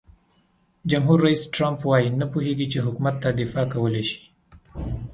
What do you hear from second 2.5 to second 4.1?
چې حکومت دفاع کولای